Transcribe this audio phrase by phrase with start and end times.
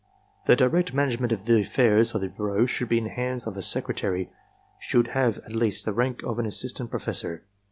[0.47, 3.45] The direct manage ment of the affairs of the bureau should be in the hands
[3.45, 4.31] of a secretary, who
[4.79, 7.45] should have at least the rank of an assistant professor.